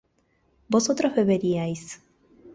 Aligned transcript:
vosotros 0.67 1.13
beberíais 1.13 2.01